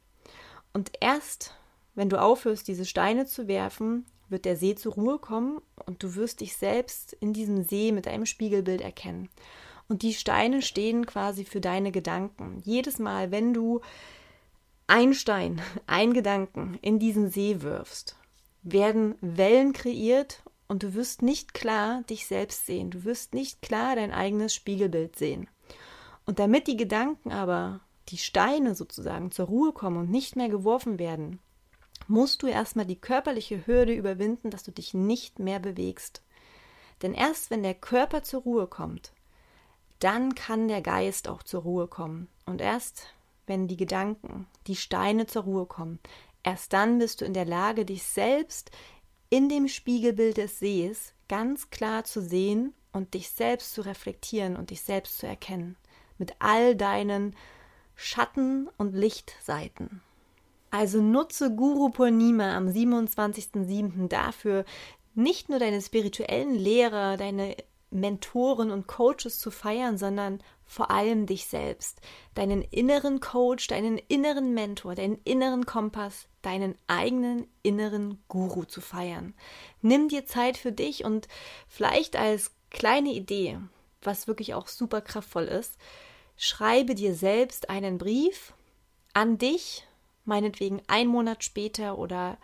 Und 0.72 0.92
erst, 1.00 1.54
wenn 1.94 2.08
du 2.08 2.20
aufhörst, 2.20 2.68
diese 2.68 2.84
Steine 2.86 3.26
zu 3.26 3.48
werfen, 3.48 4.06
wird 4.28 4.44
der 4.44 4.56
See 4.56 4.74
zur 4.74 4.94
Ruhe 4.94 5.18
kommen 5.18 5.60
und 5.86 6.02
du 6.02 6.14
wirst 6.14 6.40
dich 6.40 6.56
selbst 6.56 7.14
in 7.14 7.32
diesem 7.32 7.62
See 7.62 7.92
mit 7.92 8.06
deinem 8.06 8.26
Spiegelbild 8.26 8.80
erkennen. 8.80 9.28
Und 9.88 10.02
die 10.02 10.12
Steine 10.12 10.60
stehen 10.60 11.06
quasi 11.06 11.44
für 11.44 11.60
deine 11.60 11.90
Gedanken. 11.90 12.60
Jedes 12.62 12.98
Mal, 12.98 13.30
wenn 13.30 13.54
du 13.54 13.80
ein 14.86 15.14
Stein, 15.14 15.62
ein 15.86 16.12
Gedanken 16.12 16.78
in 16.82 16.98
diesen 16.98 17.30
See 17.30 17.62
wirfst, 17.62 18.16
werden 18.62 19.14
Wellen 19.20 19.72
kreiert 19.72 20.42
und 20.66 20.82
du 20.82 20.94
wirst 20.94 21.22
nicht 21.22 21.54
klar 21.54 22.02
dich 22.02 22.26
selbst 22.26 22.66
sehen. 22.66 22.90
Du 22.90 23.04
wirst 23.04 23.32
nicht 23.32 23.62
klar 23.62 23.96
dein 23.96 24.12
eigenes 24.12 24.54
Spiegelbild 24.54 25.16
sehen. 25.16 25.48
Und 26.26 26.38
damit 26.38 26.66
die 26.66 26.76
Gedanken 26.76 27.32
aber, 27.32 27.80
die 28.10 28.18
Steine 28.18 28.74
sozusagen 28.74 29.30
zur 29.30 29.46
Ruhe 29.46 29.72
kommen 29.72 29.96
und 29.96 30.10
nicht 30.10 30.36
mehr 30.36 30.50
geworfen 30.50 30.98
werden, 30.98 31.38
musst 32.06 32.42
du 32.42 32.46
erstmal 32.46 32.84
die 32.84 33.00
körperliche 33.00 33.66
Hürde 33.66 33.94
überwinden, 33.94 34.50
dass 34.50 34.62
du 34.62 34.70
dich 34.70 34.92
nicht 34.92 35.38
mehr 35.38 35.58
bewegst. 35.58 36.22
Denn 37.00 37.14
erst 37.14 37.50
wenn 37.50 37.62
der 37.62 37.74
Körper 37.74 38.22
zur 38.22 38.42
Ruhe 38.42 38.66
kommt, 38.66 39.12
dann 39.98 40.34
kann 40.34 40.68
der 40.68 40.82
Geist 40.82 41.28
auch 41.28 41.42
zur 41.42 41.62
Ruhe 41.62 41.86
kommen. 41.86 42.28
Und 42.46 42.60
erst 42.60 43.14
wenn 43.46 43.66
die 43.66 43.76
Gedanken, 43.76 44.46
die 44.66 44.76
Steine 44.76 45.26
zur 45.26 45.44
Ruhe 45.44 45.66
kommen, 45.66 45.98
erst 46.42 46.72
dann 46.72 46.98
bist 46.98 47.20
du 47.20 47.24
in 47.24 47.34
der 47.34 47.46
Lage, 47.46 47.84
dich 47.84 48.02
selbst 48.02 48.70
in 49.30 49.48
dem 49.48 49.68
Spiegelbild 49.68 50.36
des 50.36 50.58
Sees 50.58 51.12
ganz 51.28 51.70
klar 51.70 52.04
zu 52.04 52.22
sehen 52.22 52.74
und 52.92 53.14
dich 53.14 53.30
selbst 53.30 53.74
zu 53.74 53.82
reflektieren 53.82 54.56
und 54.56 54.70
dich 54.70 54.82
selbst 54.82 55.18
zu 55.18 55.26
erkennen. 55.26 55.76
Mit 56.18 56.34
all 56.38 56.74
deinen 56.74 57.36
Schatten- 57.94 58.68
und 58.76 58.94
Lichtseiten. 58.94 60.00
Also 60.70 61.00
nutze 61.00 61.54
Guru 61.54 61.90
Purnima 61.90 62.56
am 62.56 62.68
27.07. 62.68 64.08
dafür, 64.08 64.64
nicht 65.14 65.48
nur 65.48 65.58
deine 65.58 65.80
spirituellen 65.80 66.54
Lehrer, 66.54 67.16
deine 67.16 67.56
Mentoren 67.90 68.70
und 68.70 68.86
Coaches 68.86 69.38
zu 69.38 69.50
feiern, 69.50 69.98
sondern 69.98 70.42
vor 70.64 70.90
allem 70.90 71.26
dich 71.26 71.46
selbst, 71.46 72.00
deinen 72.34 72.60
inneren 72.62 73.20
Coach, 73.20 73.68
deinen 73.68 73.96
inneren 73.96 74.52
Mentor, 74.52 74.94
deinen 74.94 75.18
inneren 75.24 75.64
Kompass, 75.64 76.28
deinen 76.42 76.76
eigenen 76.86 77.46
inneren 77.62 78.22
Guru 78.28 78.64
zu 78.64 78.80
feiern. 78.80 79.34
Nimm 79.80 80.08
dir 80.08 80.26
Zeit 80.26 80.58
für 80.58 80.72
dich 80.72 81.04
und 81.04 81.26
vielleicht 81.68 82.16
als 82.16 82.52
kleine 82.70 83.12
Idee, 83.12 83.58
was 84.02 84.28
wirklich 84.28 84.54
auch 84.54 84.68
super 84.68 85.00
kraftvoll 85.00 85.44
ist, 85.44 85.78
schreibe 86.36 86.94
dir 86.94 87.14
selbst 87.14 87.70
einen 87.70 87.96
Brief 87.96 88.52
an 89.14 89.38
dich, 89.38 89.86
meinetwegen 90.24 90.82
ein 90.86 91.08
Monat 91.08 91.42
später 91.42 91.98
oder 91.98 92.36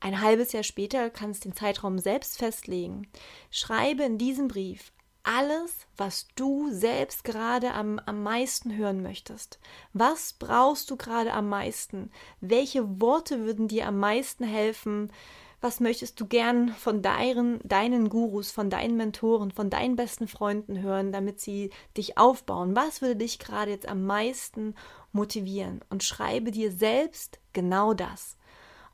ein 0.00 0.20
halbes 0.20 0.52
Jahr 0.52 0.62
später 0.62 1.10
kannst 1.10 1.44
den 1.44 1.54
Zeitraum 1.54 1.98
selbst 1.98 2.38
festlegen. 2.38 3.08
Schreibe 3.50 4.04
in 4.04 4.18
diesem 4.18 4.48
Brief 4.48 4.92
alles, 5.24 5.86
was 5.96 6.26
du 6.36 6.70
selbst 6.70 7.22
gerade 7.22 7.72
am, 7.74 7.98
am 8.06 8.22
meisten 8.22 8.74
hören 8.74 9.02
möchtest. 9.02 9.58
Was 9.92 10.32
brauchst 10.32 10.90
du 10.90 10.96
gerade 10.96 11.34
am 11.34 11.48
meisten? 11.48 12.10
Welche 12.40 13.00
Worte 13.00 13.44
würden 13.44 13.68
dir 13.68 13.86
am 13.86 13.98
meisten 13.98 14.44
helfen? 14.44 15.12
Was 15.60 15.80
möchtest 15.80 16.20
du 16.20 16.26
gern 16.26 16.68
von 16.68 17.02
deinen, 17.02 17.60
deinen 17.64 18.08
Gurus, 18.08 18.52
von 18.52 18.70
deinen 18.70 18.96
Mentoren, 18.96 19.50
von 19.50 19.70
deinen 19.70 19.96
besten 19.96 20.28
Freunden 20.28 20.80
hören, 20.80 21.12
damit 21.12 21.40
sie 21.40 21.70
dich 21.96 22.16
aufbauen? 22.16 22.76
Was 22.76 23.02
würde 23.02 23.16
dich 23.16 23.38
gerade 23.38 23.72
jetzt 23.72 23.88
am 23.88 24.04
meisten 24.06 24.76
motivieren? 25.12 25.80
Und 25.90 26.04
schreibe 26.04 26.52
dir 26.52 26.70
selbst 26.72 27.38
genau 27.52 27.92
das. 27.92 28.38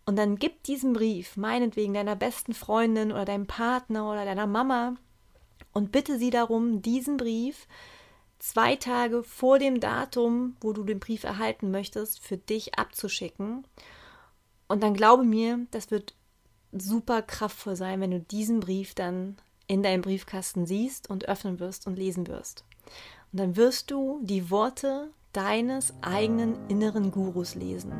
Und 0.06 0.16
dann 0.16 0.36
gib 0.36 0.62
diesen 0.64 0.92
Brief, 0.92 1.36
meinetwegen 1.36 1.94
deiner 1.94 2.16
besten 2.16 2.52
Freundin 2.52 3.10
oder 3.10 3.24
deinem 3.24 3.46
Partner 3.46 4.10
oder 4.10 4.24
deiner 4.24 4.46
Mama, 4.46 4.96
und 5.72 5.90
bitte 5.90 6.18
sie 6.18 6.30
darum, 6.30 6.82
diesen 6.82 7.16
Brief 7.16 7.66
zwei 8.38 8.76
Tage 8.76 9.22
vor 9.22 9.58
dem 9.58 9.80
Datum, 9.80 10.56
wo 10.60 10.72
du 10.72 10.84
den 10.84 11.00
Brief 11.00 11.24
erhalten 11.24 11.70
möchtest, 11.70 12.20
für 12.20 12.36
dich 12.36 12.78
abzuschicken. 12.78 13.66
Und 14.68 14.82
dann 14.82 14.94
glaube 14.94 15.24
mir, 15.24 15.66
das 15.72 15.90
wird 15.90 16.14
super 16.72 17.22
kraftvoll 17.22 17.76
sein, 17.76 18.00
wenn 18.00 18.12
du 18.12 18.20
diesen 18.20 18.60
Brief 18.60 18.94
dann 18.94 19.36
in 19.66 19.82
deinem 19.82 20.02
Briefkasten 20.02 20.66
siehst 20.66 21.10
und 21.10 21.28
öffnen 21.28 21.58
wirst 21.58 21.86
und 21.86 21.96
lesen 21.96 22.26
wirst. 22.28 22.64
Und 23.32 23.40
dann 23.40 23.56
wirst 23.56 23.90
du 23.90 24.20
die 24.22 24.50
Worte 24.50 25.10
deines 25.32 25.92
eigenen 26.02 26.68
inneren 26.68 27.10
Gurus 27.10 27.54
lesen. 27.54 27.92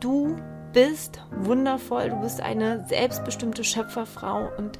Du 0.00 0.36
bist 0.72 1.20
wundervoll, 1.30 2.10
du 2.10 2.16
bist 2.16 2.40
eine 2.40 2.84
selbstbestimmte 2.88 3.64
Schöpferfrau 3.64 4.50
und 4.56 4.78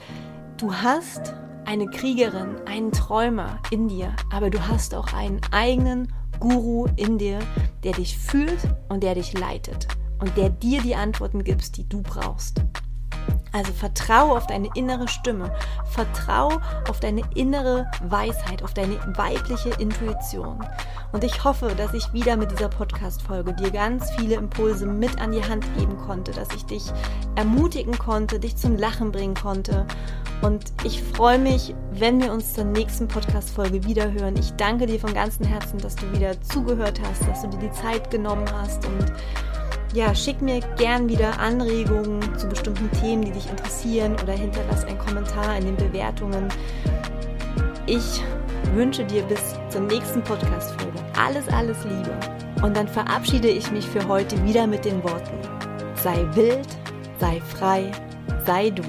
du 0.56 0.74
hast 0.74 1.34
eine 1.64 1.86
Kriegerin, 1.86 2.56
einen 2.66 2.92
Träumer 2.92 3.58
in 3.70 3.88
dir, 3.88 4.14
aber 4.32 4.50
du 4.50 4.66
hast 4.66 4.94
auch 4.94 5.12
einen 5.12 5.40
eigenen 5.50 6.12
Guru 6.38 6.86
in 6.96 7.18
dir, 7.18 7.38
der 7.84 7.92
dich 7.92 8.18
fühlt 8.18 8.58
und 8.88 9.02
der 9.02 9.14
dich 9.14 9.38
leitet 9.38 9.88
und 10.20 10.36
der 10.36 10.50
dir 10.50 10.80
die 10.80 10.94
Antworten 10.94 11.44
gibt, 11.44 11.76
die 11.76 11.88
du 11.88 12.02
brauchst. 12.02 12.62
Also 13.52 13.72
vertraue 13.72 14.36
auf 14.36 14.46
deine 14.46 14.68
innere 14.74 15.08
Stimme, 15.08 15.52
vertraue 15.90 16.60
auf 16.88 17.00
deine 17.00 17.22
innere 17.34 17.90
Weisheit, 18.04 18.62
auf 18.62 18.74
deine 18.74 18.96
weibliche 19.16 19.70
Intuition. 19.70 20.64
Und 21.10 21.24
ich 21.24 21.42
hoffe, 21.42 21.74
dass 21.76 21.92
ich 21.92 22.12
wieder 22.12 22.36
mit 22.36 22.52
dieser 22.52 22.68
Podcast-Folge 22.68 23.52
dir 23.54 23.72
ganz 23.72 24.08
viele 24.12 24.36
Impulse 24.36 24.86
mit 24.86 25.20
an 25.20 25.32
die 25.32 25.42
Hand 25.42 25.64
geben 25.76 25.96
konnte, 25.98 26.30
dass 26.30 26.48
ich 26.54 26.64
dich 26.66 26.84
ermutigen 27.34 27.98
konnte, 27.98 28.38
dich 28.38 28.56
zum 28.56 28.76
Lachen 28.76 29.10
bringen 29.10 29.34
konnte. 29.34 29.84
Und 30.42 30.72
ich 30.84 31.02
freue 31.02 31.38
mich, 31.38 31.74
wenn 31.90 32.22
wir 32.22 32.32
uns 32.32 32.54
zur 32.54 32.64
nächsten 32.64 33.08
Podcast-Folge 33.08 33.84
wiederhören. 33.84 34.36
Ich 34.36 34.52
danke 34.52 34.86
dir 34.86 35.00
von 35.00 35.12
ganzem 35.12 35.44
Herzen, 35.44 35.78
dass 35.78 35.96
du 35.96 36.10
wieder 36.12 36.40
zugehört 36.40 37.00
hast, 37.02 37.28
dass 37.28 37.42
du 37.42 37.48
dir 37.48 37.68
die 37.68 37.72
Zeit 37.72 38.12
genommen 38.12 38.46
hast 38.52 38.86
und 38.86 39.12
ja, 39.92 40.14
schick 40.14 40.40
mir 40.40 40.60
gern 40.76 41.08
wieder 41.08 41.38
Anregungen 41.40 42.20
zu 42.38 42.48
bestimmten 42.48 42.90
Themen, 43.00 43.24
die 43.24 43.32
dich 43.32 43.48
interessieren 43.50 44.14
oder 44.22 44.32
hinterlass 44.32 44.84
einen 44.84 44.98
Kommentar 44.98 45.56
in 45.58 45.66
den 45.66 45.76
Bewertungen. 45.76 46.48
Ich 47.86 48.22
wünsche 48.74 49.04
dir 49.04 49.22
bis 49.22 49.40
zur 49.68 49.80
nächsten 49.82 50.22
Podcast-Folge 50.22 50.98
alles, 51.18 51.48
alles 51.48 51.78
Liebe. 51.84 52.12
Und 52.62 52.76
dann 52.76 52.86
verabschiede 52.86 53.48
ich 53.48 53.70
mich 53.72 53.86
für 53.86 54.06
heute 54.06 54.42
wieder 54.44 54.66
mit 54.66 54.84
den 54.84 55.02
Worten: 55.02 55.38
Sei 55.94 56.24
wild, 56.34 56.68
sei 57.18 57.40
frei, 57.40 57.90
sei 58.46 58.70
du. 58.70 58.82